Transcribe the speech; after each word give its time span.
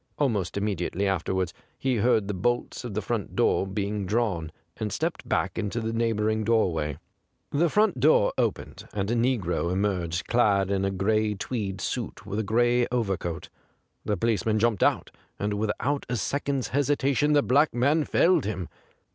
Almost 0.17 0.57
immediately 0.57 1.05
afterwards 1.05 1.53
he 1.77 1.97
heard 1.97 2.27
the 2.27 2.33
bolts 2.33 2.83
of 2.83 2.95
the 2.95 3.03
front 3.03 3.35
door 3.35 3.67
being 3.67 4.07
drawn^ 4.07 4.49
and 4.77 4.91
stepped 4.91 5.29
back 5.29 5.59
into 5.59 5.79
the 5.79 5.93
neighbouring 5.93 6.43
doorway. 6.43 6.97
The 7.51 7.69
front 7.69 7.99
door 7.99 8.33
opened, 8.35 8.87
and 8.93 9.11
a 9.11 9.15
negro 9.15 9.71
emerged 9.71 10.25
clad 10.25 10.71
in 10.71 10.85
a 10.85 10.89
gray 10.89 11.35
tweed 11.35 11.81
suit 11.81 12.25
with 12.25 12.39
a 12.39 12.43
gray 12.43 12.87
overcoat. 12.91 13.49
The 14.03 14.17
police 14.17 14.43
man 14.43 14.57
jumped 14.57 14.81
out, 14.81 15.11
and 15.37 15.53
without 15.53 16.07
a 16.09 16.15
second's 16.15 16.69
hesitation 16.69 17.33
the 17.33 17.43
black 17.43 17.71
man 17.71 18.03
felled 18.03 18.45
him. 18.45 18.69